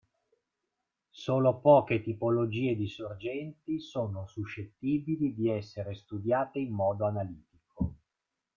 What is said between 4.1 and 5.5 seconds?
suscettibili di